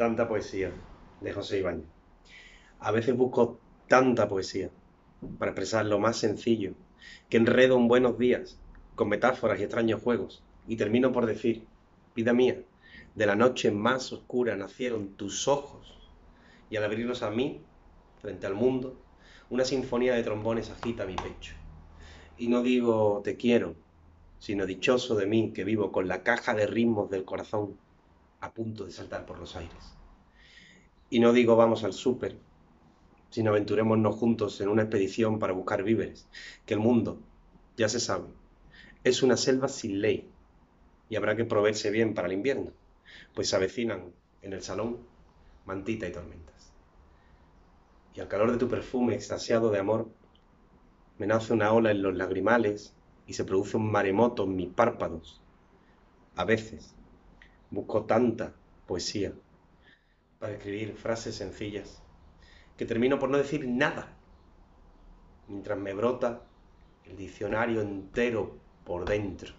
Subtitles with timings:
[0.00, 0.72] Tanta poesía,
[1.20, 1.84] de José Ibáñez.
[2.78, 4.70] A veces busco tanta poesía
[5.38, 6.72] para expresar lo más sencillo,
[7.28, 8.58] que enredo un buenos días
[8.94, 11.66] con metáforas y extraños juegos, y termino por decir,
[12.16, 12.62] vida mía,
[13.14, 15.94] de la noche más oscura nacieron tus ojos,
[16.70, 17.60] y al abrirlos a mí,
[18.22, 18.98] frente al mundo,
[19.50, 21.52] una sinfonía de trombones agita mi pecho.
[22.38, 23.74] Y no digo te quiero,
[24.38, 27.76] sino dichoso de mí que vivo con la caja de ritmos del corazón
[28.40, 29.94] a punto de saltar por los aires.
[31.10, 32.36] Y no digo vamos al súper,
[33.30, 36.28] sino aventurémonos juntos en una expedición para buscar víveres,
[36.66, 37.20] que el mundo,
[37.76, 38.28] ya se sabe,
[39.04, 40.28] es una selva sin ley
[41.08, 42.72] y habrá que proveerse bien para el invierno,
[43.34, 44.98] pues se avecinan en el salón
[45.64, 46.72] mantita y tormentas.
[48.14, 50.08] Y al calor de tu perfume extasiado de amor,
[51.18, 52.94] me nace una ola en los lagrimales
[53.26, 55.40] y se produce un maremoto en mis párpados.
[56.34, 56.94] A veces
[57.70, 58.54] busco tanta
[58.86, 59.32] poesía
[60.38, 62.02] para escribir frases sencillas
[62.76, 64.16] que termino por no decir nada,
[65.48, 66.42] mientras me brota
[67.04, 69.52] el diccionario entero por dentro.